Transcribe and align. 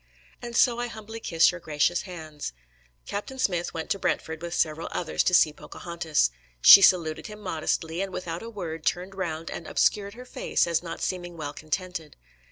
And 0.41 0.55
so 0.55 0.79
I 0.79 0.87
humbly 0.87 1.19
kiss 1.19 1.51
your 1.51 1.59
gracious 1.61 2.01
hands. 2.09 2.53
Captain 3.05 3.37
Smith 3.37 3.71
went 3.71 3.91
to 3.91 3.99
Brentford 3.99 4.41
with 4.41 4.55
several 4.55 4.87
others 4.91 5.21
to 5.25 5.33
see 5.35 5.53
Pocahontas. 5.53 6.31
She 6.59 6.81
saluted 6.81 7.27
him 7.27 7.39
modestly, 7.39 8.01
and 8.01 8.11
without 8.11 8.41
a 8.41 8.49
word 8.49 8.83
turned 8.83 9.13
round 9.13 9.51
and 9.51 9.67
"obscured 9.67 10.15
her 10.15 10.25
face 10.25 10.65
as 10.65 10.81
not 10.81 11.01
seeming 11.03 11.37
well 11.37 11.53
contented." 11.53 12.15